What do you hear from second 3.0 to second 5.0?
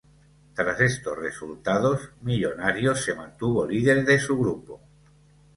se mantuvo líder de su grupo.